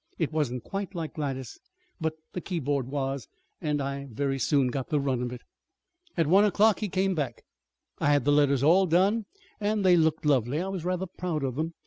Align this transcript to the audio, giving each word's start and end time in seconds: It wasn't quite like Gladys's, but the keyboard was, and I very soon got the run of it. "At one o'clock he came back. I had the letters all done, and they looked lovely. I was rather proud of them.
It 0.17 0.33
wasn't 0.33 0.63
quite 0.63 0.95
like 0.95 1.13
Gladys's, 1.13 1.59
but 1.99 2.15
the 2.33 2.41
keyboard 2.41 2.87
was, 2.87 3.27
and 3.61 3.79
I 3.79 4.07
very 4.09 4.39
soon 4.39 4.69
got 4.69 4.89
the 4.89 4.99
run 4.99 5.21
of 5.21 5.31
it. 5.31 5.41
"At 6.17 6.25
one 6.25 6.43
o'clock 6.43 6.79
he 6.79 6.89
came 6.89 7.13
back. 7.13 7.43
I 7.99 8.11
had 8.11 8.25
the 8.25 8.31
letters 8.31 8.63
all 8.63 8.87
done, 8.87 9.25
and 9.59 9.85
they 9.85 9.95
looked 9.95 10.25
lovely. 10.25 10.59
I 10.59 10.69
was 10.69 10.85
rather 10.85 11.05
proud 11.05 11.43
of 11.43 11.53
them. 11.55 11.75